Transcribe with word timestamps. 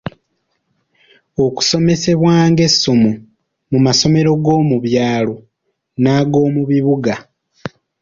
Okusomesebwa 1.45 2.33
ng'essomo 2.51 3.11
mu 3.71 3.79
masomero 3.85 4.31
g'omu 4.43 4.75
byalo 4.85 5.35
n'ag’omu 6.03 6.61
bibuga. 6.69 7.15